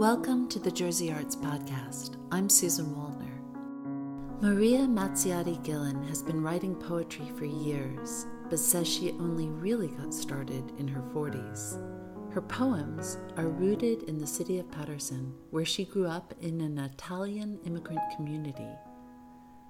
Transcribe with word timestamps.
Welcome 0.00 0.48
to 0.48 0.58
the 0.58 0.70
Jersey 0.70 1.12
Arts 1.12 1.36
Podcast. 1.36 2.16
I'm 2.32 2.48
Susan 2.48 2.86
Wallner. 2.86 4.40
Maria 4.40 4.86
Mazziotti 4.86 5.62
Gillan 5.62 6.08
has 6.08 6.22
been 6.22 6.42
writing 6.42 6.74
poetry 6.74 7.30
for 7.36 7.44
years, 7.44 8.26
but 8.48 8.58
says 8.58 8.88
she 8.88 9.10
only 9.10 9.48
really 9.48 9.88
got 9.88 10.14
started 10.14 10.72
in 10.78 10.88
her 10.88 11.02
40s. 11.12 12.32
Her 12.32 12.40
poems 12.40 13.18
are 13.36 13.48
rooted 13.48 14.04
in 14.04 14.16
the 14.16 14.26
city 14.26 14.58
of 14.58 14.70
Paterson, 14.70 15.34
where 15.50 15.66
she 15.66 15.84
grew 15.84 16.06
up 16.06 16.32
in 16.40 16.62
an 16.62 16.78
Italian 16.78 17.58
immigrant 17.66 18.00
community. 18.16 18.70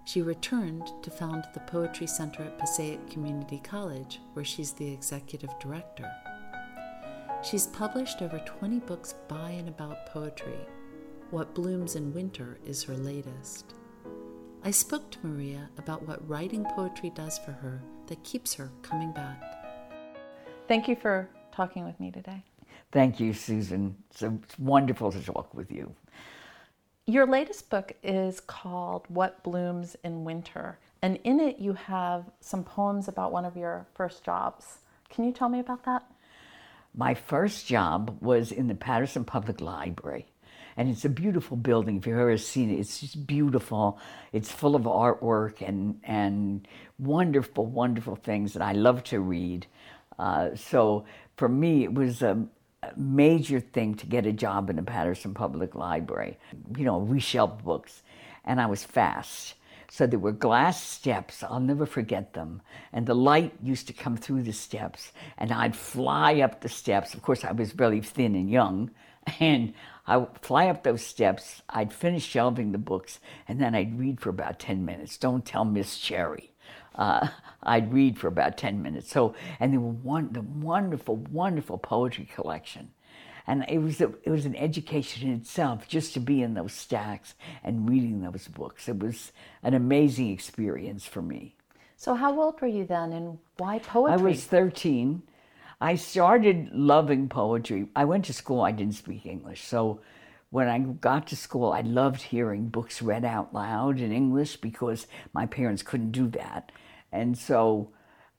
She 0.05 0.23
returned 0.23 0.93
to 1.03 1.11
found 1.11 1.45
the 1.55 1.61
Poetry 1.67 2.07
Center 2.07 2.45
at 2.45 2.57
Passaic 2.57 3.11
Community 3.11 3.61
College, 3.65 4.21
where 4.35 4.45
she's 4.45 4.71
the 4.75 4.93
executive 4.93 5.51
director. 5.59 6.09
She's 7.43 7.69
published 7.69 8.21
over 8.21 8.39
20 8.39 8.81
books 8.81 9.15
by 9.27 9.51
and 9.51 9.69
about 9.69 10.07
poetry. 10.07 10.59
What 11.31 11.55
Blooms 11.55 11.97
in 11.97 12.13
Winter 12.13 12.59
is 12.67 12.83
her 12.83 12.95
latest. 12.95 13.73
I 14.63 14.71
spoke 14.71 15.11
to 15.11 15.27
Maria 15.27 15.71
about 15.79 16.07
what 16.07 16.29
writing 16.29 16.67
poetry 16.77 17.09
does 17.11 17.39
for 17.39 17.53
her 17.53 17.81
that 18.09 18.23
keeps 18.25 18.53
her 18.55 18.71
coming 18.83 19.11
back. 19.13 19.43
Thank 20.69 20.87
you 20.87 20.97
for 20.97 21.31
talking 21.51 21.87
with 21.87 21.99
me 21.99 22.11
today. 22.11 22.45
Thank 22.93 23.19
you, 23.19 23.33
Susan. 23.33 23.97
It's, 24.11 24.23
it's 24.23 24.59
wonderful 24.59 25.11
to 25.11 25.21
talk 25.23 25.55
with 25.55 25.73
you. 25.73 25.95
Your 27.07 27.27
latest 27.27 27.71
book 27.71 27.93
is 28.03 28.41
called 28.41 29.07
What 29.09 29.43
Blooms 29.43 29.97
in 30.05 30.25
Winter, 30.25 30.79
and 31.01 31.19
in 31.25 31.41
it 31.41 31.59
you 31.59 31.73
have 31.73 32.25
some 32.41 32.65
poems 32.65 33.09
about 33.09 33.33
one 33.33 33.47
of 33.47 33.57
your 33.57 33.87
first 33.95 34.25
jobs. 34.25 34.81
Can 35.09 35.25
you 35.25 35.33
tell 35.33 35.49
me 35.49 35.59
about 35.59 35.85
that? 35.85 36.05
My 36.95 37.15
first 37.15 37.67
job 37.67 38.19
was 38.21 38.53
in 38.53 38.67
the 38.67 38.75
Paterson 38.75 39.25
Public 39.25 39.61
Library. 39.61 40.27
And 40.77 40.89
it's 40.89 41.05
a 41.05 41.09
beautiful 41.11 41.57
building. 41.57 41.99
If 41.99 42.07
you've 42.07 42.19
ever 42.19 42.37
seen 42.39 42.71
it, 42.71 42.79
it's 42.79 43.01
just 43.01 43.27
beautiful. 43.27 43.99
It's 44.33 44.51
full 44.51 44.75
of 44.75 44.83
artwork 44.83 45.67
and, 45.67 46.01
and 46.05 46.67
wonderful, 46.99 47.67
wonderful 47.67 48.17
things 48.17 48.55
that 48.55 48.63
I 48.63 48.73
love 48.73 49.05
to 49.05 49.21
read. 49.21 49.67
Uh, 50.19 50.55
so 50.55 51.05
for 51.37 51.49
me, 51.49 51.85
it 51.85 51.93
was 51.93 52.23
a, 52.23 52.47
a 52.83 52.93
major 52.97 53.61
thing 53.61 53.95
to 53.97 54.07
get 54.07 54.27
a 54.27 54.33
job 54.33 54.71
in 54.71 54.77
the 54.77 54.83
Paterson 54.83 55.35
Public 55.35 55.75
Library. 55.75 56.39
You 56.77 56.85
know, 56.85 56.99
we 56.99 57.21
shelved 57.21 57.65
books, 57.65 58.03
and 58.45 58.61
I 58.61 58.67
was 58.67 58.85
fast. 58.85 59.55
So 59.91 60.07
there 60.07 60.21
were 60.21 60.33
glass 60.33 60.81
steps, 60.81 61.43
I'll 61.43 61.59
never 61.59 61.85
forget 61.85 62.33
them. 62.33 62.63
And 62.93 63.07
the 63.07 63.15
light 63.15 63.53
used 63.61 63.89
to 63.89 63.93
come 63.93 64.17
through 64.17 64.45
the 64.45 64.53
steps, 64.53 65.11
and 65.37 65.51
I'd 65.51 65.75
fly 65.75 66.41
up 66.41 66.61
the 66.61 66.69
steps. 66.69 67.13
Of 67.13 67.23
course, 67.23 67.45
I 67.45 67.51
was 67.51 67.77
really 67.77 68.01
thin 68.01 68.35
and 68.35 68.49
young. 68.49 68.91
And 69.39 69.75
I 70.07 70.17
would 70.17 70.39
fly 70.41 70.69
up 70.69 70.83
those 70.83 71.03
steps, 71.03 71.63
I'd 71.69 71.93
finish 71.93 72.25
shelving 72.25 72.73
the 72.73 72.79
books, 72.79 73.21
and 73.47 73.61
then 73.61 73.75
I'd 73.75 73.99
read 73.99 74.21
for 74.21 74.31
about 74.31 74.59
10 74.59 74.85
minutes. 74.85 75.19
Don't 75.19 75.45
tell 75.45 75.65
Miss 75.65 75.99
Cherry. 75.99 76.53
Uh, 76.95 77.29
I'd 77.63 77.93
read 77.93 78.19
for 78.19 78.29
about 78.29 78.57
10 78.57 78.83
minutes. 78.83 79.11
So, 79.11 79.35
and 79.61 79.73
there 79.73 79.81
were 79.81 79.91
one, 79.91 80.33
the 80.33 80.41
wonderful, 80.41 81.17
wonderful 81.17 81.79
poetry 81.79 82.25
collection 82.25 82.91
and 83.47 83.65
it 83.69 83.79
was 83.79 84.01
a, 84.01 84.13
it 84.25 84.31
was 84.31 84.47
an 84.47 84.57
education 84.57 85.29
in 85.29 85.35
itself 85.35 85.89
just 85.89 86.15
to 86.15 86.21
be 86.21 86.43
in 86.43 86.55
those 86.55 86.73
stacks 86.73 87.35
and 87.65 87.89
reading 87.89 88.21
those 88.21 88.49
books. 88.49 88.89
It 88.89 88.99
was 88.99 89.33
an 89.63 89.75
amazing 89.75 90.31
experience 90.31 91.07
for 91.07 91.23
me. 91.23 91.57
So 91.97 92.15
how 92.15 92.41
old 92.41 92.61
were 92.61 92.69
you 92.69 92.87
then, 92.87 93.13
and 93.13 93.39
why 93.59 93.79
poetry? 93.81 94.15
I 94.15 94.17
was 94.17 94.45
thirteen. 94.45 95.23
I 95.81 95.97
started 95.97 96.71
loving 96.73 97.29
poetry. 97.29 97.89
I 97.97 98.05
went 98.05 98.27
to 98.27 98.33
school. 98.33 98.61
I 98.63 98.73
didn't 98.73 98.95
speak 98.95 99.27
English, 99.27 99.65
so 99.65 100.01
when 100.51 100.69
I 100.69 100.79
got 100.79 101.29
to 101.29 101.37
school, 101.37 101.73
I 101.73 101.83
loved 101.83 102.23
hearing 102.23 102.69
books 102.69 103.01
read 103.01 103.25
out 103.25 103.55
loud 103.55 104.01
in 104.01 104.13
English 104.13 104.57
because 104.57 105.07
my 105.33 105.47
parents 105.47 105.83
couldn't 105.83 106.13
do 106.13 106.29
that, 106.29 106.73
and 107.13 107.37
so 107.37 107.91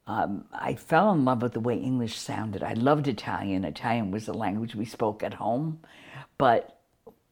um, 0.07 0.45
I 0.51 0.75
fell 0.75 1.11
in 1.13 1.25
love 1.25 1.41
with 1.41 1.53
the 1.53 1.59
way 1.59 1.77
English 1.77 2.17
sounded. 2.17 2.63
I 2.63 2.73
loved 2.73 3.07
Italian. 3.07 3.63
Italian 3.63 4.11
was 4.11 4.25
the 4.25 4.33
language 4.33 4.75
we 4.75 4.85
spoke 4.85 5.23
at 5.23 5.35
home, 5.35 5.79
but 6.37 6.81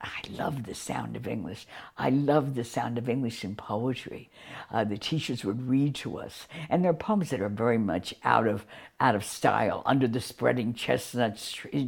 I 0.02 0.22
loved 0.30 0.66
the 0.66 0.76
sound 0.76 1.18
of 1.18 1.28
English. 1.28 1.68
I 1.98 2.10
loved 2.10 2.56
the 2.56 2.64
sound 2.64 2.98
of 2.98 3.10
English 3.10 3.44
in 3.44 3.56
poetry. 3.56 4.30
Uh, 4.72 4.86
the 4.86 4.98
teachers 4.98 5.44
would 5.44 5.68
read 5.68 5.94
to 5.96 6.18
us, 6.20 6.48
and 6.70 6.84
there 6.84 6.92
are 6.92 6.96
poems 6.96 7.32
that 7.32 7.42
are 7.42 7.50
very 7.50 7.78
much 7.78 8.14
out 8.24 8.48
of 8.48 8.66
out 9.02 9.16
of 9.16 9.26
style. 9.26 9.84
Under 9.86 10.08
the 10.08 10.22
spreading 10.22 10.74
chestnut 10.74 11.38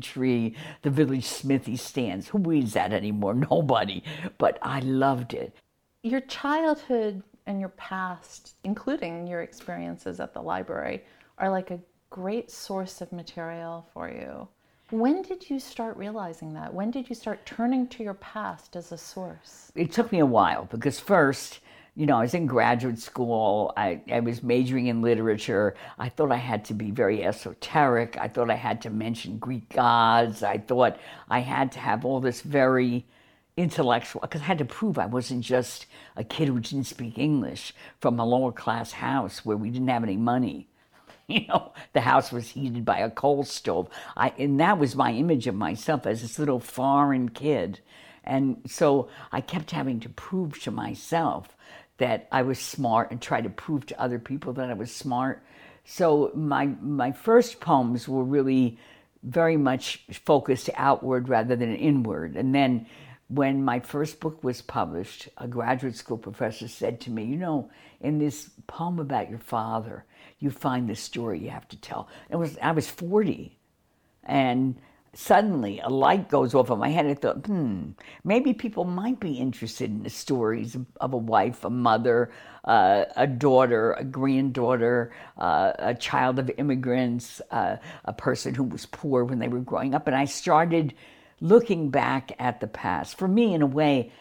tree, 0.02 0.56
the 0.82 0.90
village 0.90 1.26
smithy 1.26 1.78
stands. 1.78 2.28
Who 2.30 2.40
reads 2.40 2.74
that 2.74 2.92
anymore? 2.92 3.34
Nobody. 3.52 4.04
But 4.38 4.58
I 4.62 4.82
loved 4.82 5.34
it. 5.34 5.56
Your 6.04 6.22
childhood 6.22 7.24
and 7.46 7.60
your 7.60 7.70
past, 7.70 8.56
including 8.64 9.28
your 9.28 9.42
experiences 9.42 10.20
at 10.20 10.34
the 10.34 10.42
library, 10.42 11.04
are 11.38 11.50
like 11.50 11.72
a 11.72 11.80
great 12.10 12.52
source 12.52 13.02
of 13.02 13.12
material 13.12 13.86
for 13.94 14.10
you. 14.10 14.48
When 14.92 15.22
did 15.22 15.50
you 15.50 15.58
start 15.60 15.96
realizing 15.96 16.54
that? 16.56 16.74
When 16.74 16.92
did 16.92 17.10
you 17.10 17.16
start 17.16 17.46
turning 17.46 17.88
to 17.88 18.04
your 18.04 18.16
past 18.16 18.76
as 18.76 18.92
a 18.92 18.98
source? 18.98 19.72
It 19.74 19.94
took 19.94 20.12
me 20.12 20.20
a 20.20 20.26
while 20.26 20.66
because 20.66 21.00
first, 21.00 21.62
you 21.96 22.06
know, 22.06 22.18
I 22.18 22.22
was 22.22 22.34
in 22.34 22.46
graduate 22.46 23.00
school. 23.00 23.74
I, 23.78 24.02
I 24.12 24.20
was 24.20 24.44
majoring 24.44 24.88
in 24.88 25.02
literature. 25.02 25.76
I 25.98 26.10
thought 26.10 26.32
I 26.32 26.38
had 26.38 26.66
to 26.66 26.74
be 26.74 26.92
very 26.92 27.24
esoteric. 27.24 28.18
I 28.20 28.28
thought 28.28 28.50
I 28.52 28.56
had 28.56 28.82
to 28.82 28.90
mention 28.90 29.38
Greek 29.38 29.70
gods. 29.70 30.44
I 30.44 30.58
thought 30.58 30.98
I 31.30 31.40
had 31.40 31.72
to 31.74 31.80
have 31.80 32.04
all 32.04 32.20
this 32.20 32.42
very 32.42 33.06
intellectual, 33.58 34.22
because 34.22 34.42
I 34.42 34.46
had 34.46 34.58
to 34.60 34.66
prove 34.66 34.98
I 34.98 35.06
wasn't 35.06 35.44
just 35.44 35.86
a 36.16 36.24
kid 36.24 36.48
who 36.48 36.60
didn't 36.60 36.86
speak 36.86 37.18
English 37.18 37.74
from 38.00 38.20
a 38.20 38.26
lower 38.26 38.52
class 38.52 38.92
house 38.94 39.46
where 39.46 39.58
we 39.58 39.70
didn't 39.70 39.90
have 39.90 40.04
any 40.04 40.18
money. 40.18 40.68
You 41.28 41.48
know, 41.48 41.72
the 41.94 42.02
house 42.02 42.30
was 42.34 42.50
heated 42.50 42.84
by 42.84 42.98
a 42.98 43.10
coal 43.10 43.46
stove. 43.46 43.88
I, 44.18 44.34
and 44.38 44.60
that 44.60 44.78
was 44.78 44.98
my 44.98 45.14
image 45.14 45.48
of 45.48 45.56
myself 45.56 46.06
as 46.06 46.22
this 46.22 46.38
little 46.38 46.60
foreign 46.60 47.30
kid. 47.30 47.80
And 48.26 48.62
so 48.68 49.08
I 49.32 49.40
kept 49.40 49.72
having 49.72 50.02
to 50.02 50.10
prove 50.10 50.62
to 50.64 50.72
myself 50.72 51.56
that 52.00 52.28
I 52.34 52.42
was 52.42 52.60
smart 52.60 53.12
and 53.12 53.22
try 53.22 53.40
to 53.40 53.50
prove 53.50 53.86
to 53.86 54.02
other 54.02 54.20
people 54.20 54.52
that 54.54 54.70
I 54.70 54.74
was 54.74 54.94
smart. 54.94 55.42
So 55.86 56.32
my 56.36 56.66
my 56.82 57.12
first 57.12 57.62
poems 57.62 58.08
were 58.08 58.24
really 58.24 58.78
very 59.24 59.58
much 59.58 60.04
focused 60.26 60.70
outward 60.76 61.30
rather 61.30 61.56
than 61.56 61.76
inward. 61.76 62.36
And 62.36 62.54
then 62.54 62.88
when 63.32 63.64
my 63.64 63.80
first 63.80 64.20
book 64.20 64.44
was 64.44 64.62
published, 64.62 65.30
a 65.38 65.48
graduate 65.48 65.96
school 65.96 66.18
professor 66.18 66.68
said 66.68 67.00
to 67.02 67.12
me, 67.12 67.24
You 67.24 67.38
know, 67.38 67.72
in 68.02 68.20
this 68.20 68.50
poem 68.68 69.00
about 69.00 69.30
your 69.30 69.40
father, 69.40 70.04
you 70.40 70.52
find 70.52 70.90
the 70.90 70.96
story 70.96 71.40
you 71.40 71.50
have 71.50 71.68
to 71.70 71.78
tell. 71.78 72.10
It 72.30 72.36
was 72.36 72.58
I 72.62 72.72
was 72.72 72.90
40, 72.90 73.58
and 74.26 74.76
suddenly 75.14 75.80
a 75.80 75.88
light 75.88 76.30
goes 76.30 76.54
off 76.54 76.70
in 76.70 76.80
my 76.80 76.90
head. 76.90 77.06
I 77.06 77.14
thought, 77.14 77.46
hmm, 77.46 77.92
maybe 78.26 78.54
people 78.54 78.84
might 78.84 79.22
be 79.22 79.34
interested 79.34 79.90
in 79.90 80.04
the 80.04 80.10
stories 80.10 80.76
of 81.00 81.14
a 81.14 81.18
wife, 81.18 81.64
a 81.64 81.70
mother, 81.70 82.32
uh, 82.66 83.06
a 83.16 83.28
daughter, 83.28 83.94
a 83.94 84.04
granddaughter, 84.04 85.14
uh, 85.38 85.72
a 85.80 85.96
child 85.96 86.38
of 86.38 86.52
immigrants, 86.58 87.42
uh, 87.52 87.78
a 88.04 88.14
person 88.14 88.56
who 88.56 88.64
was 88.64 88.86
poor 88.88 89.24
when 89.24 89.40
they 89.40 89.48
were 89.48 89.60
growing 89.60 89.96
up. 89.96 90.08
And 90.08 90.16
I 90.18 90.26
started 90.26 90.94
looking 91.42 91.90
back 91.90 92.32
at 92.40 92.60
the 92.62 92.68
past. 92.68 93.18
For 93.18 93.28
me, 93.28 93.54
in 93.54 93.62
a 93.62 93.68
way, 93.68 94.12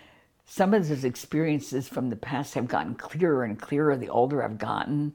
some 0.46 0.74
of 0.74 0.88
those 0.88 1.04
experiences 1.04 1.86
from 1.86 2.10
the 2.10 2.16
past 2.16 2.54
have 2.54 2.66
gotten 2.66 2.96
clearer 2.96 3.44
and 3.44 3.60
clearer 3.60 3.96
the 3.96 4.08
older 4.08 4.42
I've 4.42 4.58
gotten. 4.58 5.12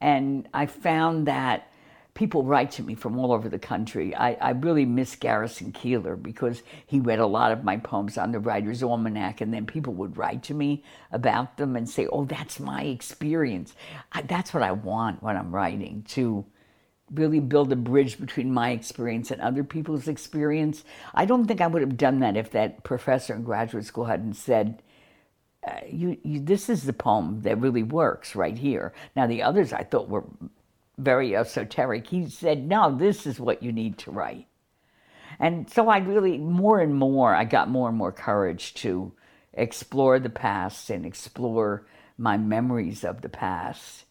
And 0.00 0.48
I 0.52 0.66
found 0.66 1.28
that 1.28 1.70
people 2.14 2.44
write 2.44 2.70
to 2.72 2.82
me 2.82 2.94
from 2.94 3.18
all 3.18 3.32
over 3.32 3.48
the 3.48 3.58
country. 3.58 4.14
I, 4.14 4.34
I, 4.34 4.50
really 4.50 4.84
miss 4.84 5.16
Garrison 5.16 5.72
Keillor 5.72 6.20
because 6.20 6.62
he 6.86 7.00
read 7.00 7.18
a 7.18 7.26
lot 7.26 7.50
of 7.50 7.64
my 7.64 7.76
poems 7.76 8.16
on 8.16 8.30
the 8.30 8.38
Writer's 8.38 8.84
Almanac, 8.84 9.40
and 9.40 9.52
then 9.52 9.66
people 9.66 9.92
would 9.94 10.16
write 10.16 10.44
to 10.44 10.54
me 10.54 10.84
about 11.10 11.56
them 11.56 11.74
and 11.74 11.88
say, 11.88 12.06
Oh, 12.06 12.24
that's 12.24 12.60
my 12.60 12.82
experience. 12.82 13.74
I, 14.12 14.22
that's 14.22 14.54
what 14.54 14.62
I 14.62 14.72
want 14.72 15.22
when 15.22 15.36
I'm 15.36 15.52
writing, 15.52 16.04
to 16.10 16.44
really 17.12 17.40
build 17.40 17.72
a 17.72 17.76
bridge 17.76 18.18
between 18.18 18.52
my 18.52 18.70
experience 18.70 19.30
and 19.30 19.40
other 19.40 19.62
people's 19.62 20.08
experience. 20.08 20.84
I 21.14 21.26
don't 21.26 21.46
think 21.46 21.60
I 21.60 21.66
would 21.66 21.82
have 21.82 21.96
done 21.96 22.20
that 22.20 22.36
if 22.36 22.50
that 22.52 22.82
professor 22.82 23.34
in 23.34 23.42
graduate 23.42 23.84
school 23.84 24.06
hadn't 24.06 24.34
said, 24.34 24.82
uh, 25.66 25.80
you, 25.90 26.18
you, 26.22 26.40
this 26.40 26.68
is 26.68 26.84
the 26.84 26.92
poem 26.92 27.42
that 27.42 27.60
really 27.60 27.82
works 27.82 28.34
right 28.34 28.56
here. 28.56 28.92
Now, 29.14 29.26
the 29.26 29.42
others 29.42 29.72
I 29.72 29.84
thought 29.84 30.08
were 30.08 30.24
very 30.98 31.36
esoteric. 31.36 32.06
He 32.06 32.28
said, 32.28 32.66
no, 32.66 32.94
this 32.94 33.26
is 33.26 33.40
what 33.40 33.62
you 33.62 33.72
need 33.72 33.98
to 33.98 34.10
write. 34.10 34.46
And 35.38 35.70
so 35.70 35.88
I 35.88 35.98
really, 35.98 36.38
more 36.38 36.80
and 36.80 36.94
more, 36.94 37.34
I 37.34 37.44
got 37.44 37.68
more 37.68 37.88
and 37.88 37.98
more 37.98 38.12
courage 38.12 38.74
to 38.74 39.12
explore 39.52 40.18
the 40.18 40.30
past 40.30 40.90
and 40.90 41.04
explore 41.04 41.86
my 42.16 42.36
memories 42.36 43.04
of 43.04 43.22
the 43.22 43.28
past 43.28 44.04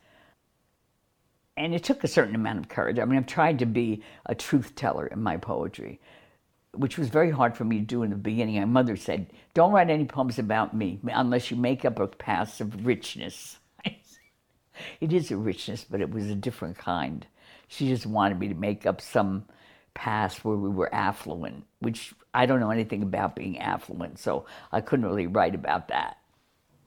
and 1.56 1.74
it 1.76 1.84
took 1.84 2.04
a 2.04 2.08
certain 2.08 2.36
amount 2.36 2.60
of 2.60 2.70
courage. 2.70 3.00
I 3.00 3.06
mean, 3.06 3.18
I've 3.18 3.28
tried 3.28 3.60
to 3.60 3.66
be 3.66 4.04
a 4.26 4.36
truth 4.36 4.76
teller 4.76 5.08
in 5.08 5.22
my 5.22 5.38
poetry. 5.38 6.00
which 6.76 6.98
was 6.98 7.10
very 7.10 7.30
hard 7.30 7.56
for 7.56 7.64
me 7.64 7.78
to 7.78 7.86
do 7.86 8.02
in 8.02 8.10
the 8.10 8.16
beginning. 8.16 8.56
My 8.56 8.66
mother 8.66 8.96
said, 8.96 9.28
Don't 9.54 9.72
write 9.72 9.92
any 9.92 10.06
poems 10.06 10.40
about 10.40 10.76
me 10.76 11.00
unless 11.04 11.52
you 11.52 11.58
make 11.58 11.86
up 11.86 12.00
a 12.00 12.08
past 12.08 12.62
of 12.62 12.86
richness. 12.86 13.60
it 15.00 15.14
is 15.14 15.30
a 15.30 15.38
richness, 15.38 15.86
but 15.88 16.02
it 16.02 16.10
was 16.10 16.32
a 16.32 16.36
different 16.36 16.78
kind. 16.78 17.28
She 17.68 17.88
just 17.88 18.08
wanted 18.08 18.40
me 18.40 18.48
to 18.48 18.56
make 18.56 18.88
up 18.88 19.02
some 19.02 19.46
past 19.94 20.44
where 20.44 20.58
we 20.58 20.70
were 20.70 20.94
affluent, 20.94 21.66
which 21.80 22.14
I 22.34 22.48
don't 22.48 22.60
know 22.60 22.72
anything 22.72 23.04
about 23.04 23.36
being 23.36 23.60
affluent, 23.60 24.18
so 24.18 24.46
I 24.72 24.82
couldn't 24.82 25.06
really 25.06 25.28
write 25.28 25.54
about 25.54 25.90
that. 25.90 26.18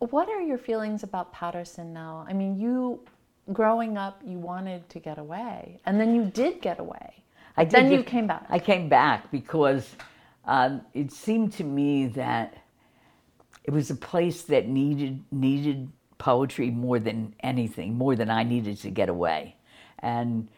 What 0.00 0.28
are 0.28 0.42
your 0.42 0.58
feelings 0.58 1.04
about 1.04 1.32
Paterson 1.32 1.92
now? 1.92 2.26
I 2.28 2.32
mean, 2.32 2.58
you 2.58 3.00
growing 3.52 3.96
up, 3.96 4.20
you 4.24 4.38
wanted 4.38 4.88
to 4.90 4.98
get 4.98 5.18
away, 5.18 5.80
and 5.86 6.00
then 6.00 6.14
you 6.14 6.24
did 6.24 6.60
get 6.60 6.78
away. 6.78 7.24
I 7.56 7.64
did 7.64 7.72
then 7.72 7.92
you 7.92 8.02
came 8.02 8.26
back. 8.26 8.46
I 8.48 8.58
came 8.58 8.88
back 8.88 9.30
because 9.30 9.96
um, 10.44 10.82
it 10.94 11.10
seemed 11.10 11.52
to 11.54 11.64
me 11.64 12.06
that 12.08 12.54
it 13.64 13.70
was 13.70 13.90
a 13.90 13.94
place 13.94 14.42
that 14.42 14.68
needed 14.68 15.24
needed 15.32 15.90
poetry 16.18 16.70
more 16.70 16.98
than 16.98 17.34
anything, 17.40 17.94
more 17.94 18.16
than 18.16 18.30
I 18.30 18.42
needed 18.42 18.78
to 18.78 18.90
get 18.90 19.08
away. 19.08 19.56
And 19.98 20.48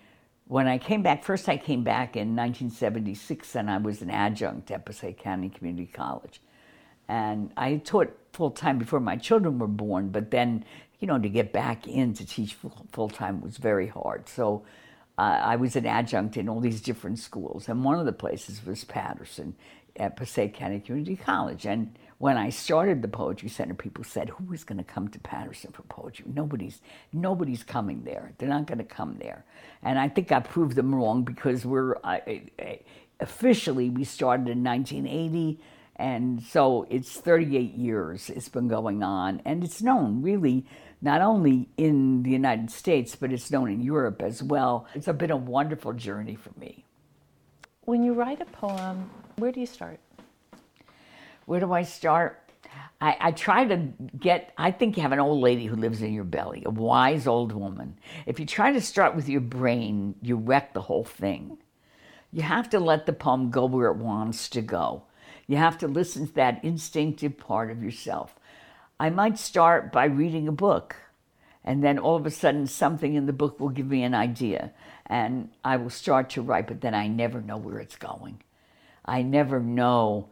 when 0.47 0.67
I 0.67 0.79
came 0.79 1.03
back, 1.03 1.25
first 1.25 1.49
I 1.49 1.57
came 1.57 1.85
back 1.85 2.17
in 2.17 2.35
1976, 2.35 3.55
and 3.55 3.71
I 3.71 3.79
was 3.79 4.03
an 4.03 4.11
adjunct 4.11 4.71
at 4.71 4.85
Passaic 4.85 5.19
County 5.19 5.49
Community 5.49 5.87
College. 5.87 6.41
And 7.09 7.53
I 7.57 7.77
taught 7.77 8.17
full 8.39 8.53
time 8.53 8.79
before 8.79 9.01
my 9.01 9.17
children 9.17 9.59
were 9.59 9.67
born, 9.67 10.11
but 10.11 10.31
then, 10.31 10.65
you 11.01 11.09
know, 11.09 11.19
to 11.19 11.29
get 11.29 11.53
back 11.53 11.89
in 11.89 12.15
to 12.15 12.25
teach 12.25 12.57
full 12.93 13.09
time 13.09 13.41
was 13.41 13.57
very 13.57 13.89
hard. 13.89 14.29
So 14.29 14.63
uh, 15.19 15.41
I 15.43 15.57
was 15.57 15.75
an 15.75 15.87
adjunct 15.87 16.37
in 16.37 16.49
all 16.49 16.61
these 16.61 16.81
different 16.81 17.19
schools, 17.19 17.69
and 17.69 17.83
one 17.83 17.99
of 17.99 18.07
the 18.07 18.13
places 18.13 18.65
was 18.65 18.85
Paterson 18.85 19.57
at 19.97 20.17
Passaic 20.17 20.55
County 20.55 20.79
Community 20.79 21.17
College. 21.17 21.67
And 21.67 21.99
when 22.19 22.37
I 22.37 22.51
started 22.51 23.03
the 23.03 23.09
Poetry 23.09 23.49
Center, 23.49 23.75
people 23.75 24.05
said, 24.05 24.29
"Who 24.29 24.53
is 24.53 24.63
going 24.63 24.79
to 24.79 24.85
come 24.85 25.09
to 25.09 25.19
Paterson 25.19 25.73
for 25.73 25.83
poetry? 25.83 26.27
Nobody's, 26.33 26.81
nobody's 27.13 27.65
coming 27.65 28.05
there. 28.05 28.35
They're 28.39 28.49
not 28.49 28.67
going 28.67 28.79
to 28.79 28.85
come 28.85 29.19
there." 29.19 29.45
And 29.83 29.99
I 29.99 30.09
think 30.09 30.31
I 30.31 30.39
proved 30.39 30.77
them 30.77 30.95
wrong 30.95 31.25
because 31.25 31.67
we're 31.67 31.97
officially 33.19 33.91
we 33.91 34.05
started 34.05 34.49
in 34.49 34.63
1980, 34.63 35.59
and 35.99 36.43
so 36.43 36.87
it's 36.91 37.13
38 37.13 37.75
years 37.75 38.31
it's 38.31 38.49
been 38.49 38.69
going 38.69 39.03
on, 39.03 39.43
and 39.45 39.65
it's 39.65 39.83
known 39.83 40.23
really 40.23 40.65
not 41.01 41.21
only 41.21 41.69
in 41.77 42.23
the 42.23 42.31
United 42.31 42.71
States, 42.71 43.15
but 43.15 43.33
it's 43.33 43.51
known 43.51 43.71
in 43.71 43.81
Europe 43.81 44.23
as 44.23 44.43
well. 44.43 44.87
It's 44.95 45.07
been 45.07 45.31
a 45.31 45.37
wonderful 45.37 45.93
journey 45.93 46.35
for 46.35 46.51
me. 46.59 46.85
When 47.83 48.03
you 48.03 48.15
write 48.15 48.41
a 48.41 48.45
poem, 48.45 49.11
where 49.37 49.53
do 49.53 49.61
you 49.61 49.67
start? 49.67 50.01
Where 51.47 51.61
do 51.61 51.73
I 51.73 51.83
start? 51.83 52.43
I, 53.01 53.17
I, 53.21 53.31
try 53.33 53.65
to 53.65 53.77
get, 54.19 54.53
I 54.59 54.73
think 54.73 54.97
you 54.97 55.03
have 55.03 55.13
an 55.13 55.21
old 55.21 55.41
lady 55.41 55.67
who 55.67 55.77
lives 55.77 56.03
in 56.03 56.13
your 56.13 56.25
belly, 56.25 56.65
a 56.67 56.71
wise 56.71 57.27
old 57.27 57.53
woman. 57.53 57.97
If 58.27 58.41
you 58.41 58.47
try 58.47 58.73
to 58.73 58.81
start 58.81 59.15
with 59.15 59.29
your 59.29 59.41
brain, 59.41 60.17
you 60.21 60.37
wreck 60.37 60.75
the 60.75 60.81
whole 60.81 61.05
thing. 61.05 61.59
You 62.33 62.43
have 62.43 62.69
to 62.71 62.81
let 62.81 63.07
the 63.07 63.13
poem 63.13 63.51
go 63.51 63.67
where 63.67 63.91
it 63.91 63.97
wants 63.97 64.49
to 64.51 64.61
go. 64.61 65.05
You 65.49 65.57
have 65.57 65.79
to 65.79 65.89
listen 65.89 66.27
to 66.27 66.35
that 66.35 66.63
instinctive 66.63 67.39
part 67.39 67.71
of 67.71 67.83
yourself. 67.83 68.39
I 69.01 69.09
might 69.11 69.39
start 69.39 69.91
by 69.91 70.05
reading 70.05 70.47
a 70.47 70.53
book, 70.53 70.97
and 71.65 71.83
then 71.83 71.99
all 71.99 72.17
of 72.17 72.27
a 72.27 72.31
sudden, 72.31 72.67
something 72.67 73.15
in 73.15 73.27
the 73.27 73.33
book 73.33 73.59
will 73.59 73.71
give 73.71 73.87
me 73.87 74.03
an 74.03 74.15
idea, 74.15 74.73
and 75.07 75.49
I 75.65 75.77
will 75.79 75.91
start 75.91 76.31
to 76.31 76.43
write, 76.43 76.67
but 76.67 76.83
then 76.83 76.95
I 76.95 77.09
never 77.09 77.41
know 77.41 77.57
where 77.57 77.79
it's 77.79 77.97
going. 77.97 78.43
I 79.05 79.23
never 79.23 79.59
know 79.59 80.29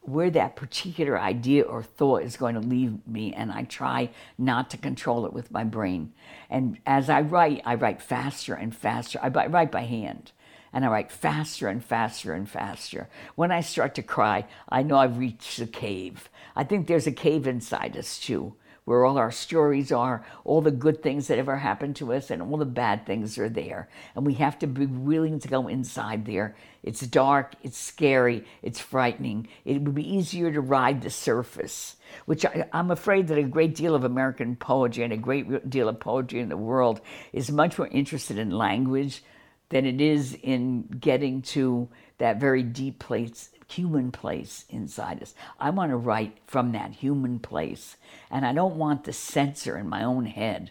where 0.00 0.30
that 0.30 0.56
particular 0.56 1.18
idea 1.18 1.62
or 1.62 1.82
thought 1.82 2.22
is 2.22 2.36
going 2.36 2.54
to 2.54 2.60
leave 2.60 3.06
me, 3.06 3.34
and 3.34 3.52
I 3.52 3.64
try 3.64 4.10
not 4.38 4.70
to 4.70 4.78
control 4.78 5.26
it 5.26 5.32
with 5.32 5.50
my 5.50 5.64
brain. 5.64 6.12
And 6.48 6.78
as 6.86 7.10
I 7.10 7.20
write, 7.20 7.60
I 7.66 7.74
write 7.74 8.00
faster 8.00 8.54
and 8.54 8.74
faster. 8.74 9.18
I 9.22 9.28
write 9.28 9.70
by 9.70 9.82
hand 9.82 10.32
and 10.74 10.84
I 10.84 10.88
write 10.88 11.12
faster 11.12 11.68
and 11.68 11.82
faster 11.82 12.34
and 12.34 12.50
faster. 12.50 13.08
When 13.36 13.52
I 13.52 13.60
start 13.60 13.94
to 13.94 14.02
cry, 14.02 14.46
I 14.68 14.82
know 14.82 14.98
I've 14.98 15.18
reached 15.18 15.58
the 15.58 15.68
cave. 15.68 16.28
I 16.56 16.64
think 16.64 16.88
there's 16.88 17.06
a 17.06 17.12
cave 17.12 17.46
inside 17.46 17.96
us 17.96 18.18
too, 18.18 18.54
where 18.84 19.04
all 19.04 19.16
our 19.16 19.30
stories 19.30 19.92
are, 19.92 20.26
all 20.44 20.60
the 20.60 20.72
good 20.72 21.00
things 21.00 21.28
that 21.28 21.38
ever 21.38 21.56
happened 21.58 21.94
to 21.96 22.12
us, 22.12 22.28
and 22.28 22.42
all 22.42 22.56
the 22.56 22.64
bad 22.64 23.06
things 23.06 23.38
are 23.38 23.48
there. 23.48 23.88
And 24.16 24.26
we 24.26 24.34
have 24.34 24.58
to 24.58 24.66
be 24.66 24.86
willing 24.86 25.38
to 25.38 25.48
go 25.48 25.68
inside 25.68 26.26
there. 26.26 26.56
It's 26.82 27.06
dark, 27.06 27.54
it's 27.62 27.78
scary, 27.78 28.44
it's 28.60 28.80
frightening. 28.80 29.46
It 29.64 29.80
would 29.80 29.94
be 29.94 30.16
easier 30.16 30.52
to 30.52 30.60
ride 30.60 31.02
the 31.02 31.10
surface, 31.10 31.94
which 32.26 32.44
I, 32.44 32.66
I'm 32.72 32.90
afraid 32.90 33.28
that 33.28 33.38
a 33.38 33.44
great 33.44 33.76
deal 33.76 33.94
of 33.94 34.02
American 34.02 34.56
poetry 34.56 35.04
and 35.04 35.12
a 35.12 35.18
great 35.18 35.70
deal 35.70 35.88
of 35.88 36.00
poetry 36.00 36.40
in 36.40 36.48
the 36.48 36.56
world 36.56 37.00
is 37.32 37.52
much 37.52 37.78
more 37.78 37.86
interested 37.86 38.38
in 38.38 38.50
language 38.50 39.22
than 39.68 39.86
it 39.86 40.00
is 40.00 40.36
in 40.42 40.82
getting 41.00 41.42
to 41.42 41.88
that 42.18 42.38
very 42.38 42.62
deep 42.62 42.98
place, 42.98 43.50
human 43.68 44.12
place 44.12 44.64
inside 44.68 45.22
us. 45.22 45.34
I 45.58 45.70
want 45.70 45.90
to 45.90 45.96
write 45.96 46.38
from 46.46 46.72
that 46.72 46.92
human 46.92 47.38
place. 47.38 47.96
And 48.30 48.46
I 48.46 48.52
don't 48.52 48.76
want 48.76 49.04
the 49.04 49.12
censor 49.12 49.76
in 49.76 49.88
my 49.88 50.04
own 50.04 50.26
head 50.26 50.70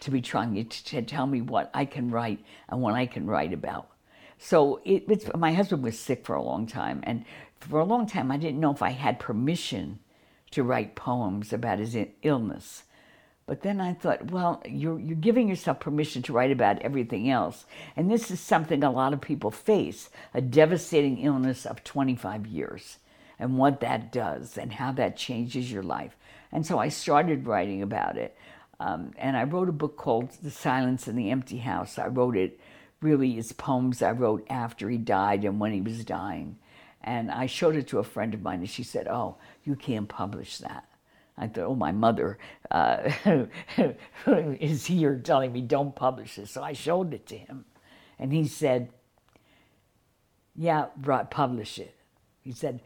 to 0.00 0.10
be 0.10 0.20
trying 0.20 0.64
to, 0.64 1.02
tell 1.02 1.26
me 1.26 1.40
what 1.40 1.70
I 1.72 1.84
can 1.84 2.10
write 2.10 2.44
and 2.68 2.82
what 2.82 2.94
I 2.94 3.06
can 3.06 3.26
write 3.26 3.52
about. 3.52 3.88
So 4.38 4.80
it, 4.84 5.34
my 5.36 5.52
husband 5.52 5.82
was 5.82 5.98
sick 5.98 6.24
for 6.24 6.34
a 6.34 6.42
long 6.42 6.66
time. 6.66 7.00
And 7.04 7.24
for 7.60 7.80
a 7.80 7.84
long 7.84 8.06
time, 8.06 8.30
I 8.30 8.36
didn't 8.36 8.60
know 8.60 8.72
if 8.72 8.82
I 8.82 8.90
had 8.90 9.18
permission 9.18 9.98
to 10.50 10.62
write 10.62 10.94
poems 10.94 11.52
about 11.52 11.78
his 11.78 11.96
illness. 12.22 12.84
But 13.46 13.62
then 13.62 13.80
I 13.80 13.94
thought, 13.94 14.32
well, 14.32 14.60
you're, 14.66 14.98
you're 14.98 15.16
giving 15.16 15.48
yourself 15.48 15.78
permission 15.78 16.20
to 16.22 16.32
write 16.32 16.50
about 16.50 16.82
everything 16.82 17.30
else. 17.30 17.64
And 17.96 18.10
this 18.10 18.30
is 18.30 18.40
something 18.40 18.82
a 18.82 18.90
lot 18.90 19.12
of 19.12 19.20
people 19.20 19.52
face 19.52 20.10
a 20.34 20.40
devastating 20.40 21.18
illness 21.18 21.64
of 21.64 21.84
25 21.84 22.46
years 22.46 22.98
and 23.38 23.56
what 23.56 23.80
that 23.80 24.10
does 24.10 24.58
and 24.58 24.72
how 24.72 24.90
that 24.92 25.16
changes 25.16 25.70
your 25.70 25.84
life. 25.84 26.16
And 26.50 26.66
so 26.66 26.78
I 26.78 26.88
started 26.88 27.46
writing 27.46 27.82
about 27.82 28.16
it. 28.16 28.36
Um, 28.80 29.12
and 29.16 29.36
I 29.36 29.44
wrote 29.44 29.68
a 29.68 29.72
book 29.72 29.96
called 29.96 30.30
The 30.42 30.50
Silence 30.50 31.06
in 31.06 31.14
the 31.14 31.30
Empty 31.30 31.58
House. 31.58 31.98
I 31.98 32.08
wrote 32.08 32.36
it 32.36 32.58
really 33.00 33.38
as 33.38 33.52
poems 33.52 34.02
I 34.02 34.10
wrote 34.10 34.44
after 34.50 34.90
he 34.90 34.98
died 34.98 35.44
and 35.44 35.60
when 35.60 35.72
he 35.72 35.80
was 35.80 36.04
dying. 36.04 36.58
And 37.02 37.30
I 37.30 37.46
showed 37.46 37.76
it 37.76 37.86
to 37.88 38.00
a 38.00 38.04
friend 38.04 38.34
of 38.34 38.42
mine, 38.42 38.58
and 38.60 38.68
she 38.68 38.82
said, 38.82 39.06
Oh, 39.06 39.36
you 39.64 39.76
can't 39.76 40.08
publish 40.08 40.58
that. 40.58 40.88
I 41.38 41.48
thought, 41.48 41.66
oh, 41.66 41.74
my 41.74 41.92
mother 41.92 42.38
uh, 42.70 43.10
is 44.26 44.86
here 44.86 45.18
telling 45.18 45.52
me 45.52 45.60
don't 45.60 45.94
publish 45.94 46.36
this. 46.36 46.50
So 46.50 46.62
I 46.62 46.72
showed 46.72 47.12
it 47.12 47.26
to 47.26 47.36
him. 47.36 47.66
And 48.18 48.32
he 48.32 48.48
said, 48.48 48.90
yeah, 50.54 50.86
right, 51.02 51.30
publish 51.30 51.78
it. 51.78 51.94
He 52.40 52.52
said, 52.52 52.80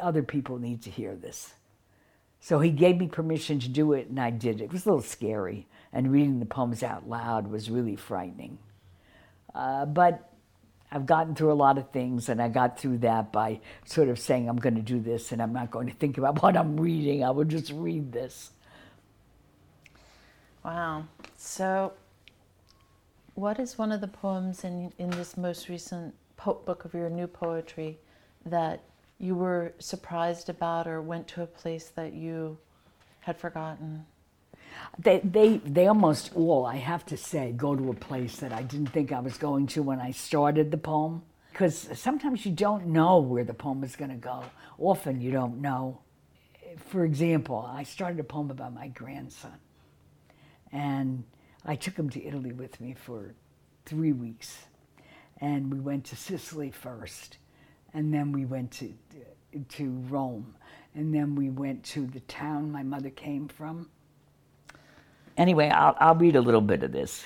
other 0.00 0.22
people 0.22 0.58
need 0.58 0.82
to 0.82 0.90
hear 0.90 1.14
this. 1.14 1.54
So 2.40 2.60
he 2.60 2.70
gave 2.70 2.96
me 2.96 3.06
permission 3.06 3.58
to 3.60 3.68
do 3.68 3.92
it, 3.92 4.08
and 4.08 4.18
I 4.18 4.30
did 4.30 4.60
it. 4.60 4.64
It 4.64 4.72
was 4.72 4.86
a 4.86 4.88
little 4.88 5.02
scary, 5.02 5.66
and 5.92 6.10
reading 6.10 6.38
the 6.38 6.46
poems 6.46 6.82
out 6.82 7.08
loud 7.08 7.48
was 7.48 7.68
really 7.70 7.96
frightening. 7.96 8.58
Uh, 9.54 9.84
but 9.84 10.29
I've 10.92 11.06
gotten 11.06 11.34
through 11.34 11.52
a 11.52 11.54
lot 11.54 11.78
of 11.78 11.90
things, 11.90 12.28
and 12.28 12.42
I 12.42 12.48
got 12.48 12.78
through 12.78 12.98
that 12.98 13.30
by 13.30 13.60
sort 13.84 14.08
of 14.08 14.18
saying, 14.18 14.48
I'm 14.48 14.56
going 14.56 14.74
to 14.74 14.82
do 14.82 14.98
this, 14.98 15.30
and 15.30 15.40
I'm 15.40 15.52
not 15.52 15.70
going 15.70 15.86
to 15.86 15.94
think 15.94 16.18
about 16.18 16.42
what 16.42 16.56
I'm 16.56 16.78
reading. 16.78 17.24
I 17.24 17.30
will 17.30 17.44
just 17.44 17.70
read 17.72 18.12
this. 18.12 18.50
Wow. 20.64 21.04
So, 21.36 21.92
what 23.34 23.58
is 23.58 23.78
one 23.78 23.92
of 23.92 24.00
the 24.00 24.08
poems 24.08 24.64
in, 24.64 24.92
in 24.98 25.10
this 25.10 25.36
most 25.36 25.68
recent 25.68 26.14
po- 26.36 26.60
book 26.66 26.84
of 26.84 26.92
your 26.92 27.08
new 27.08 27.26
poetry 27.26 27.98
that 28.44 28.82
you 29.18 29.34
were 29.34 29.72
surprised 29.78 30.48
about 30.48 30.86
or 30.86 31.00
went 31.00 31.28
to 31.28 31.42
a 31.42 31.46
place 31.46 31.88
that 31.90 32.12
you 32.12 32.58
had 33.20 33.38
forgotten? 33.38 34.04
They, 34.98 35.20
they, 35.20 35.58
they 35.58 35.86
almost 35.86 36.32
all, 36.34 36.66
I 36.66 36.76
have 36.76 37.06
to 37.06 37.16
say, 37.16 37.52
go 37.52 37.74
to 37.74 37.90
a 37.90 37.94
place 37.94 38.36
that 38.38 38.52
I 38.52 38.62
didn't 38.62 38.88
think 38.88 39.12
I 39.12 39.20
was 39.20 39.38
going 39.38 39.66
to 39.68 39.82
when 39.82 40.00
I 40.00 40.10
started 40.10 40.70
the 40.70 40.76
poem. 40.76 41.22
Because 41.50 41.88
sometimes 41.94 42.46
you 42.46 42.52
don't 42.52 42.86
know 42.86 43.18
where 43.18 43.44
the 43.44 43.54
poem 43.54 43.82
is 43.82 43.96
going 43.96 44.10
to 44.10 44.16
go. 44.16 44.44
Often 44.78 45.20
you 45.20 45.30
don't 45.30 45.60
know. 45.60 46.00
For 46.86 47.04
example, 47.04 47.68
I 47.68 47.82
started 47.82 48.20
a 48.20 48.24
poem 48.24 48.50
about 48.50 48.72
my 48.72 48.88
grandson. 48.88 49.54
And 50.72 51.24
I 51.64 51.74
took 51.74 51.96
him 51.96 52.08
to 52.10 52.24
Italy 52.24 52.52
with 52.52 52.80
me 52.80 52.94
for 52.94 53.34
three 53.84 54.12
weeks. 54.12 54.64
And 55.40 55.72
we 55.72 55.80
went 55.80 56.04
to 56.06 56.16
Sicily 56.16 56.70
first. 56.70 57.38
And 57.92 58.14
then 58.14 58.32
we 58.32 58.44
went 58.44 58.70
to, 58.72 58.92
to 59.70 59.90
Rome. 60.08 60.54
And 60.94 61.14
then 61.14 61.34
we 61.34 61.50
went 61.50 61.84
to 61.86 62.06
the 62.06 62.20
town 62.20 62.70
my 62.70 62.82
mother 62.82 63.10
came 63.10 63.48
from 63.48 63.88
Anyway, 65.36 65.68
I'll, 65.68 65.96
I'll 65.98 66.14
read 66.14 66.36
a 66.36 66.40
little 66.40 66.60
bit 66.60 66.82
of 66.82 66.92
this. 66.92 67.24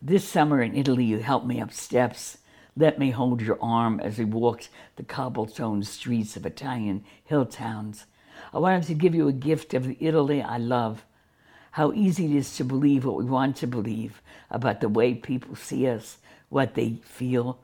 This 0.00 0.26
summer 0.26 0.62
in 0.62 0.76
Italy, 0.76 1.04
you 1.04 1.18
helped 1.18 1.46
me 1.46 1.60
up 1.60 1.72
steps, 1.72 2.38
let 2.76 2.98
me 2.98 3.10
hold 3.10 3.42
your 3.42 3.58
arm 3.60 3.98
as 3.98 4.18
we 4.18 4.24
walked 4.24 4.68
the 4.94 5.02
cobblestone 5.02 5.82
streets 5.82 6.36
of 6.36 6.46
Italian 6.46 7.04
hill 7.24 7.44
towns. 7.44 8.06
I 8.54 8.58
wanted 8.58 8.84
to 8.84 8.94
give 8.94 9.16
you 9.16 9.26
a 9.26 9.32
gift 9.32 9.74
of 9.74 9.84
the 9.84 9.96
Italy 10.00 10.40
I 10.40 10.58
love. 10.58 11.04
How 11.72 11.92
easy 11.92 12.26
it 12.26 12.36
is 12.36 12.56
to 12.56 12.64
believe 12.64 13.04
what 13.04 13.16
we 13.16 13.24
want 13.24 13.56
to 13.56 13.66
believe 13.66 14.22
about 14.50 14.80
the 14.80 14.88
way 14.88 15.14
people 15.14 15.56
see 15.56 15.88
us, 15.88 16.18
what 16.48 16.74
they 16.74 17.00
feel. 17.02 17.58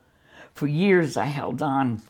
For 0.52 0.66
years, 0.66 1.16
I 1.16 1.26
held 1.26 1.62
on 1.62 2.02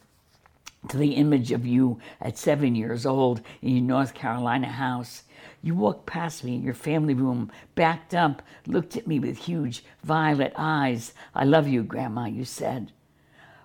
to 0.88 0.96
the 0.96 1.14
image 1.14 1.52
of 1.52 1.66
you 1.66 1.98
at 2.20 2.38
seven 2.38 2.74
years 2.74 3.06
old 3.06 3.40
in 3.62 3.76
your 3.76 3.84
North 3.84 4.14
Carolina 4.14 4.68
house. 4.68 5.24
You 5.62 5.74
walked 5.74 6.06
past 6.06 6.44
me 6.44 6.54
in 6.56 6.62
your 6.62 6.74
family 6.74 7.14
room, 7.14 7.50
backed 7.74 8.14
up, 8.14 8.42
looked 8.66 8.96
at 8.96 9.06
me 9.06 9.18
with 9.18 9.38
huge 9.38 9.84
violet 10.02 10.52
eyes. 10.56 11.14
I 11.34 11.44
love 11.44 11.66
you, 11.66 11.82
Grandma, 11.82 12.26
you 12.26 12.44
said. 12.44 12.92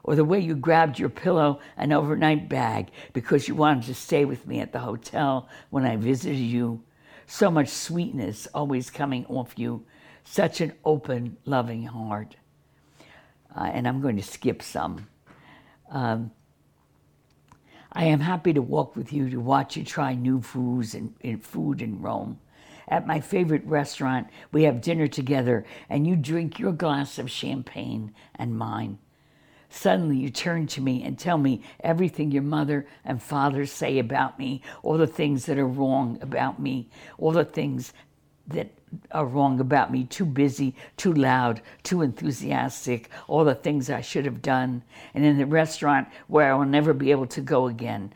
Or 0.04 0.16
the 0.16 0.24
way 0.24 0.40
you 0.40 0.56
grabbed 0.56 0.98
your 0.98 1.10
pillow 1.10 1.60
and 1.76 1.92
overnight 1.92 2.48
bag 2.48 2.90
because 3.14 3.48
you 3.48 3.56
wanted 3.56 3.84
to 3.84 3.96
stay 3.96 4.24
with 4.24 4.48
me 4.48 4.60
at 4.60 4.72
the 4.72 4.80
hotel 4.80 5.50
when 5.70 5.86
I 5.86 5.98
visited 5.98 6.38
you. 6.38 6.82
So 7.28 7.52
much 7.52 7.68
sweetness 7.68 8.48
always 8.54 8.90
coming 8.90 9.26
off 9.26 9.54
you. 9.58 9.86
Such 10.24 10.62
an 10.62 10.74
open, 10.86 11.38
loving 11.46 11.84
heart. 11.84 12.38
Uh, 13.56 13.70
and 13.74 13.88
I'm 13.88 14.02
going 14.02 14.16
to 14.16 14.24
skip 14.24 14.62
some. 14.62 15.08
Um, 15.92 16.32
I 17.92 18.06
am 18.06 18.20
happy 18.20 18.54
to 18.54 18.62
walk 18.62 18.96
with 18.96 19.12
you 19.12 19.30
to 19.30 19.40
watch 19.40 19.76
you 19.76 19.84
try 19.84 20.14
new 20.14 20.42
foods 20.42 20.94
and, 20.94 21.16
and 21.24 21.44
food 21.44 21.82
in 21.82 22.02
Rome. 22.02 22.40
At 22.88 23.08
my 23.08 23.20
favorite 23.20 23.66
restaurant, 23.66 24.28
we 24.52 24.64
have 24.64 24.82
dinner 24.82 25.08
together 25.08 25.66
and 25.90 26.08
you 26.08 26.16
drink 26.16 26.60
your 26.60 26.72
glass 26.72 27.20
of 27.20 27.30
champagne 27.30 28.14
and 28.36 28.58
mine. 28.58 29.00
Suddenly 29.70 30.18
you 30.18 30.32
turn 30.32 30.66
to 30.68 30.82
me 30.82 31.04
and 31.04 31.18
tell 31.18 31.38
me 31.38 31.62
everything 31.82 32.32
your 32.32 32.42
mother 32.42 32.88
and 33.06 33.22
father 33.22 33.68
say 33.68 34.00
about 34.00 34.40
me, 34.40 34.64
all 34.82 34.98
the 34.98 35.06
things 35.06 35.46
that 35.46 35.60
are 35.60 35.68
wrong 35.68 36.18
about 36.22 36.60
me, 36.60 36.90
all 37.20 37.32
the 37.32 37.46
things 37.46 37.94
that 38.50 38.70
are 39.12 39.26
wrong 39.26 39.60
about 39.60 39.92
me 39.92 40.04
too 40.04 40.26
busy, 40.26 40.76
too 40.98 41.14
loud, 41.14 41.62
too 41.84 42.02
enthusiastic, 42.02 43.10
all 43.28 43.46
the 43.46 43.56
things 43.56 43.90
I 43.90 44.02
should 44.02 44.26
have 44.26 44.42
done. 44.42 44.84
And 45.14 45.24
in 45.24 45.38
the 45.38 45.46
restaurant 45.46 46.08
where 46.28 46.52
I 46.52 46.56
will 46.56 46.66
never 46.66 46.94
be 46.94 47.12
able 47.12 47.28
to 47.28 47.42
go 47.42 47.68
again, 47.68 48.14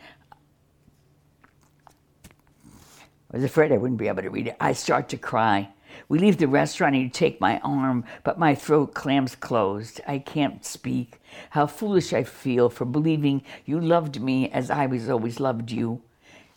I 3.32 3.38
was 3.38 3.44
afraid 3.44 3.72
I 3.72 3.78
wouldn't 3.78 4.00
be 4.00 4.08
able 4.08 4.22
to 4.22 4.30
read 4.30 4.48
it. 4.48 4.58
I 4.60 4.74
start 4.74 5.10
to 5.10 5.18
cry. 5.18 5.70
We 6.10 6.20
leave 6.20 6.38
the 6.38 6.48
restaurant 6.48 6.96
and 6.96 7.04
you 7.04 7.10
take 7.10 7.40
my 7.40 7.60
arm, 7.60 8.06
but 8.24 8.40
my 8.40 8.56
throat 8.56 8.94
clams 8.94 9.36
closed. 9.36 10.02
I 10.08 10.20
can't 10.20 10.66
speak. 10.66 11.20
How 11.52 11.66
foolish 11.66 12.14
I 12.14 12.24
feel 12.24 12.70
for 12.70 12.86
believing 12.86 13.44
you 13.66 13.80
loved 13.80 14.22
me 14.22 14.50
as 14.50 14.70
I 14.70 14.86
was 14.86 15.10
always 15.10 15.40
loved 15.40 15.72
you. 15.72 16.02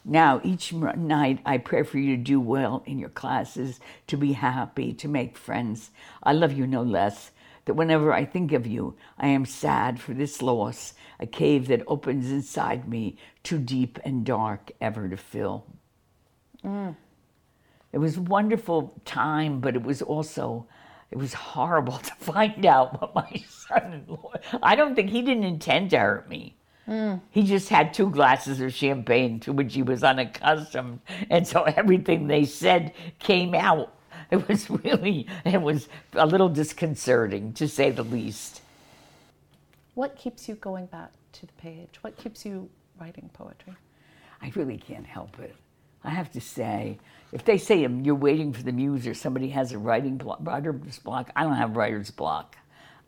Now, 0.09 0.41
each 0.45 0.73
night, 0.73 1.41
I 1.45 1.59
pray 1.59 1.83
for 1.83 1.99
you 1.99 2.17
to 2.17 2.23
do 2.23 2.41
well 2.41 2.85
in 2.87 3.01
your 3.01 3.09
classes, 3.09 3.81
to 4.07 4.17
be 4.17 4.35
happy, 4.35 4.93
to 4.93 5.09
make 5.09 5.37
friends. 5.37 5.91
I 6.23 6.33
love 6.33 6.53
you 6.53 6.65
no 6.65 6.83
less. 6.83 7.33
That 7.65 7.75
whenever 7.75 8.13
I 8.13 8.25
think 8.25 8.53
of 8.53 8.69
you, 8.69 8.97
I 9.19 9.27
am 9.27 9.45
sad 9.45 9.99
for 9.99 10.15
this 10.15 10.41
loss, 10.41 10.95
a 11.19 11.27
cave 11.27 11.67
that 11.67 11.83
opens 11.89 12.31
inside 12.31 12.89
me, 12.89 13.19
too 13.43 13.59
deep 13.59 13.99
and 14.05 14.25
dark 14.25 14.71
ever 14.81 15.09
to 15.09 15.17
fill. 15.17 15.67
Mm. 16.65 16.95
It 17.93 17.99
was 17.99 18.17
a 18.17 18.23
wonderful 18.23 19.01
time, 19.05 19.59
but 19.59 19.75
it 19.75 19.83
was 19.83 20.03
also 20.03 20.69
it 21.11 21.19
was 21.19 21.35
horrible 21.35 21.99
to 21.99 22.15
find 22.15 22.65
out 22.65 23.01
what 23.01 23.15
my 23.15 23.45
son-in-law. 23.49 24.35
I 24.63 24.77
don't 24.77 24.95
think 24.95 25.11
he 25.11 25.23
didn't 25.23 25.45
intend 25.45 25.91
to 25.91 25.99
hurt 25.99 26.29
me. 26.29 26.56
Mm. 26.89 27.21
He 27.31 27.43
just 27.43 27.69
had 27.69 27.93
two 27.93 28.11
glasses 28.11 28.61
of 28.61 28.73
champagne 28.73 29.41
to 29.41 29.53
which 29.53 29.75
he 29.75 29.83
was 29.83 30.05
unaccustomed. 30.05 31.01
And 31.31 31.47
so 31.47 31.63
everything 31.63 32.27
they 32.27 32.45
said 32.45 32.93
came 33.19 33.55
out. 33.55 33.93
It 34.31 34.49
was 34.49 34.71
really, 34.85 35.27
it 35.45 35.61
was 35.61 35.89
a 36.15 36.27
little 36.27 36.49
disconcerting 36.49 37.53
to 37.55 37.69
say 37.69 37.91
the 37.91 38.05
least. 38.05 38.63
What 39.95 40.17
keeps 40.17 40.49
you 40.49 40.55
going 40.57 40.87
back 40.87 41.11
to 41.33 41.47
the 41.47 41.53
page? 41.55 41.99
What 42.03 42.17
keeps 42.17 42.45
you 42.45 42.69
writing 43.01 43.31
poetry? 43.33 43.75
I 44.43 44.53
really 44.55 44.77
can't 44.77 45.07
help 45.07 45.39
it. 45.41 45.55
I 46.05 46.11
have 46.11 46.31
to 46.33 46.41
say, 46.41 46.99
if 47.33 47.45
they 47.45 47.59
say 47.59 47.87
you're 47.87 48.15
waiting 48.15 48.53
for 48.53 48.63
the 48.63 48.73
muse 48.73 49.07
or 49.07 49.15
somebody 49.15 49.49
has 49.49 49.73
a 49.73 49.79
writing 49.79 50.19
block, 50.19 50.39
writer's 50.43 50.99
block, 51.01 51.31
I 51.35 51.43
don't 51.43 51.57
have 51.57 51.77
writer's 51.77 52.11
block. 52.11 52.57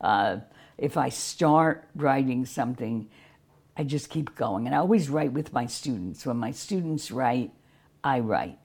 Uh, 0.01 0.37
if 0.77 0.97
I 0.97 1.09
start 1.09 1.87
writing 1.95 2.45
something, 2.45 3.09
I 3.79 3.83
just 3.85 4.09
keep 4.09 4.35
going. 4.35 4.65
And 4.65 4.75
I 4.75 4.79
always 4.79 5.09
write 5.09 5.31
with 5.31 5.53
my 5.53 5.65
students. 5.65 6.25
When 6.25 6.35
my 6.35 6.51
students 6.51 7.11
write, 7.11 7.51
I 8.03 8.19
write. 8.19 8.59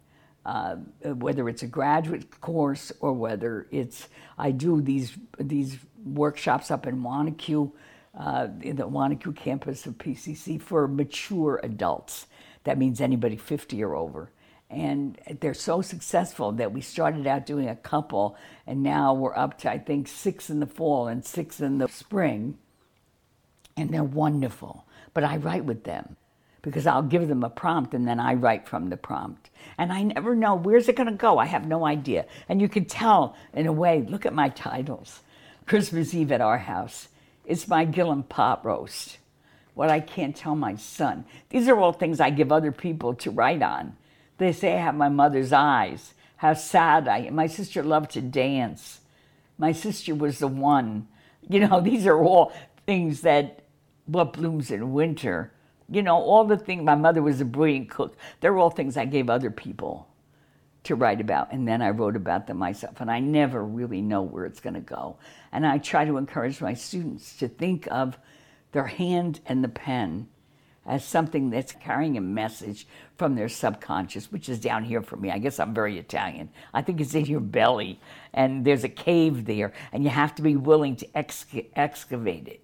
Uh, 0.44 0.74
whether 1.04 1.48
it's 1.48 1.62
a 1.62 1.68
graduate 1.68 2.40
course 2.40 2.92
or 3.00 3.12
whether 3.14 3.66
it's 3.70 4.08
I 4.36 4.50
do 4.50 4.82
these 4.82 5.16
these 5.38 5.78
workshops 6.04 6.70
up 6.70 6.86
in 6.86 7.00
Wanaque, 7.00 7.72
uh, 8.18 8.48
in 8.60 8.76
the 8.76 8.88
Wanaque 8.88 9.34
campus 9.36 9.86
of 9.86 9.94
PCC 9.98 10.60
for 10.60 10.88
mature 10.88 11.60
adults. 11.62 12.26
That 12.64 12.76
means 12.76 13.00
anybody 13.00 13.36
50 13.36 13.82
or 13.84 13.94
over. 13.94 14.32
And 14.68 15.18
they're 15.40 15.54
so 15.54 15.80
successful 15.80 16.52
that 16.52 16.72
we 16.72 16.80
started 16.80 17.26
out 17.26 17.46
doing 17.46 17.68
a 17.68 17.76
couple, 17.76 18.36
and 18.66 18.82
now 18.82 19.14
we're 19.14 19.36
up 19.36 19.58
to 19.58 19.70
I 19.70 19.78
think 19.78 20.08
six 20.08 20.50
in 20.50 20.58
the 20.58 20.66
fall 20.66 21.06
and 21.06 21.24
six 21.24 21.60
in 21.60 21.78
the 21.78 21.88
spring, 21.88 22.58
and 23.76 23.94
they're 23.94 24.02
wonderful 24.02 24.83
but 25.14 25.24
I 25.24 25.38
write 25.38 25.64
with 25.64 25.84
them 25.84 26.16
because 26.62 26.86
I'll 26.86 27.02
give 27.02 27.28
them 27.28 27.44
a 27.44 27.50
prompt 27.50 27.94
and 27.94 28.08
then 28.08 28.18
I 28.18 28.34
write 28.34 28.68
from 28.68 28.88
the 28.88 28.96
prompt. 28.96 29.50
And 29.76 29.92
I 29.92 30.02
never 30.02 30.34
know 30.34 30.54
where's 30.54 30.88
it 30.88 30.96
going 30.96 31.08
to 31.08 31.14
go. 31.14 31.38
I 31.38 31.46
have 31.46 31.66
no 31.66 31.86
idea. 31.86 32.26
And 32.48 32.60
you 32.60 32.68
can 32.68 32.86
tell 32.86 33.36
in 33.52 33.66
a 33.66 33.72
way, 33.72 34.02
look 34.02 34.24
at 34.26 34.32
my 34.32 34.48
titles. 34.48 35.20
Christmas 35.66 36.14
Eve 36.14 36.32
at 36.32 36.40
our 36.40 36.58
house. 36.58 37.08
It's 37.44 37.68
my 37.68 37.84
Gillen 37.84 38.22
pot 38.22 38.64
roast. 38.64 39.18
What 39.74 39.90
I 39.90 40.00
can't 40.00 40.34
tell 40.34 40.54
my 40.54 40.76
son. 40.76 41.26
These 41.50 41.68
are 41.68 41.78
all 41.78 41.92
things 41.92 42.20
I 42.20 42.30
give 42.30 42.50
other 42.50 42.72
people 42.72 43.14
to 43.16 43.30
write 43.30 43.62
on. 43.62 43.96
They 44.38 44.52
say 44.52 44.74
I 44.74 44.80
have 44.80 44.94
my 44.94 45.08
mother's 45.08 45.52
eyes. 45.52 46.14
How 46.36 46.54
sad 46.54 47.08
I 47.08 47.18
am. 47.18 47.34
My 47.34 47.46
sister 47.46 47.82
loved 47.82 48.12
to 48.12 48.20
dance. 48.20 49.00
My 49.58 49.72
sister 49.72 50.14
was 50.14 50.38
the 50.38 50.48
one. 50.48 51.08
You 51.48 51.60
know, 51.60 51.80
these 51.82 52.06
are 52.06 52.18
all 52.18 52.52
things 52.86 53.20
that 53.22 53.63
what 54.06 54.32
blooms 54.32 54.70
in 54.70 54.92
winter. 54.92 55.52
You 55.88 56.02
know, 56.02 56.16
all 56.16 56.44
the 56.44 56.56
things, 56.56 56.82
my 56.82 56.94
mother 56.94 57.22
was 57.22 57.40
a 57.40 57.44
brilliant 57.44 57.90
cook. 57.90 58.16
They're 58.40 58.58
all 58.58 58.70
things 58.70 58.96
I 58.96 59.04
gave 59.04 59.28
other 59.28 59.50
people 59.50 60.08
to 60.84 60.94
write 60.94 61.20
about. 61.20 61.52
And 61.52 61.66
then 61.66 61.82
I 61.82 61.90
wrote 61.90 62.16
about 62.16 62.46
them 62.46 62.58
myself. 62.58 63.00
And 63.00 63.10
I 63.10 63.20
never 63.20 63.64
really 63.64 64.00
know 64.00 64.22
where 64.22 64.44
it's 64.46 64.60
going 64.60 64.74
to 64.74 64.80
go. 64.80 65.16
And 65.52 65.66
I 65.66 65.78
try 65.78 66.04
to 66.04 66.16
encourage 66.16 66.60
my 66.60 66.74
students 66.74 67.36
to 67.38 67.48
think 67.48 67.86
of 67.90 68.18
their 68.72 68.86
hand 68.86 69.40
and 69.46 69.62
the 69.62 69.68
pen 69.68 70.28
as 70.86 71.04
something 71.04 71.48
that's 71.48 71.72
carrying 71.72 72.16
a 72.16 72.20
message 72.20 72.86
from 73.16 73.34
their 73.34 73.48
subconscious, 73.48 74.30
which 74.30 74.48
is 74.48 74.58
down 74.58 74.84
here 74.84 75.00
for 75.00 75.16
me. 75.16 75.30
I 75.30 75.38
guess 75.38 75.58
I'm 75.58 75.72
very 75.72 75.98
Italian. 75.98 76.50
I 76.74 76.82
think 76.82 77.00
it's 77.00 77.14
in 77.14 77.24
your 77.24 77.40
belly, 77.40 78.00
and 78.34 78.64
there's 78.66 78.84
a 78.84 78.88
cave 78.88 79.46
there, 79.46 79.72
and 79.92 80.04
you 80.04 80.10
have 80.10 80.34
to 80.34 80.42
be 80.42 80.56
willing 80.56 80.96
to 80.96 81.08
excavate 81.16 82.48
it 82.48 82.63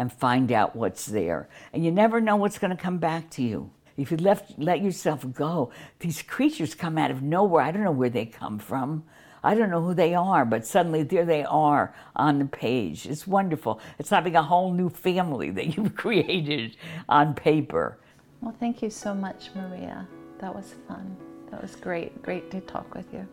and 0.00 0.10
find 0.10 0.50
out 0.50 0.74
what's 0.74 1.04
there. 1.04 1.46
And 1.74 1.84
you 1.84 1.92
never 1.92 2.22
know 2.22 2.34
what's 2.34 2.58
going 2.58 2.74
to 2.74 2.82
come 2.82 2.96
back 2.96 3.28
to 3.32 3.42
you. 3.42 3.70
If 3.98 4.10
you 4.10 4.16
left, 4.16 4.58
let 4.58 4.80
yourself 4.80 5.30
go, 5.34 5.72
these 5.98 6.22
creatures 6.22 6.74
come 6.74 6.96
out 6.96 7.10
of 7.10 7.20
nowhere. 7.20 7.62
I 7.62 7.70
don't 7.70 7.84
know 7.84 7.90
where 7.90 8.08
they 8.08 8.24
come 8.24 8.58
from. 8.58 9.04
I 9.44 9.54
don't 9.54 9.68
know 9.68 9.82
who 9.82 9.92
they 9.92 10.14
are, 10.14 10.46
but 10.46 10.66
suddenly 10.66 11.02
there 11.02 11.26
they 11.26 11.44
are 11.44 11.94
on 12.16 12.38
the 12.38 12.46
page. 12.46 13.04
It's 13.04 13.26
wonderful. 13.26 13.78
It's 13.98 14.08
having 14.08 14.36
a 14.36 14.42
whole 14.42 14.72
new 14.72 14.88
family 14.88 15.50
that 15.50 15.66
you've 15.76 15.94
created 15.94 16.78
on 17.06 17.34
paper. 17.34 17.98
Well, 18.40 18.56
thank 18.58 18.80
you 18.80 18.88
so 18.88 19.12
much, 19.14 19.50
Maria. 19.54 20.08
That 20.38 20.54
was 20.54 20.76
fun. 20.88 21.14
That 21.50 21.60
was 21.60 21.76
great. 21.76 22.22
Great 22.22 22.50
to 22.52 22.62
talk 22.62 22.94
with 22.94 23.12
you. 23.12 23.28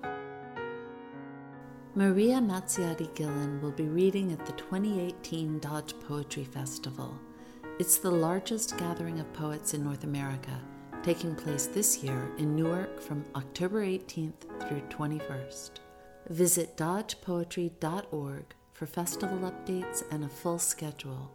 Maria 1.97 2.35
Mazziotti 2.35 3.09
Gillan 3.15 3.59
will 3.59 3.71
be 3.71 3.87
reading 3.87 4.31
at 4.31 4.45
the 4.45 4.51
2018 4.51 5.57
Dodge 5.57 5.95
Poetry 6.07 6.43
Festival. 6.43 7.19
It's 7.79 7.97
the 7.97 8.11
largest 8.11 8.77
gathering 8.77 9.19
of 9.19 9.33
poets 9.33 9.73
in 9.73 9.83
North 9.83 10.03
America, 10.03 10.61
taking 11.01 11.33
place 11.33 11.65
this 11.65 12.03
year 12.03 12.31
in 12.37 12.55
Newark 12.55 13.01
from 13.01 13.25
October 13.35 13.83
18th 13.83 14.45
through 14.67 14.81
21st. 14.81 15.71
Visit 16.29 16.77
dodgepoetry.org 16.77 18.45
for 18.73 18.85
festival 18.85 19.39
updates 19.39 20.03
and 20.11 20.23
a 20.23 20.29
full 20.29 20.59
schedule. 20.59 21.31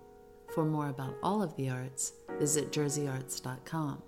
For 0.54 0.64
more 0.64 0.90
about 0.90 1.16
all 1.24 1.42
of 1.42 1.56
the 1.56 1.70
arts, 1.70 2.12
visit 2.38 2.70
jerseyarts.com. 2.70 4.00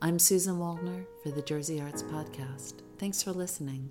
I'm 0.00 0.18
Susan 0.18 0.56
Wallner 0.56 1.04
for 1.22 1.32
the 1.32 1.42
Jersey 1.42 1.82
Arts 1.82 2.02
Podcast. 2.02 2.76
Thanks 2.96 3.22
for 3.22 3.32
listening. 3.32 3.90